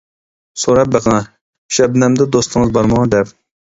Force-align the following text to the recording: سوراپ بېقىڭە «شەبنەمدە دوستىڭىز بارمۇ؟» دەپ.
سوراپ 0.61 0.89
بېقىڭە 0.95 1.19
«شەبنەمدە 1.79 2.29
دوستىڭىز 2.37 2.73
بارمۇ؟» 2.79 3.05
دەپ. 3.17 3.37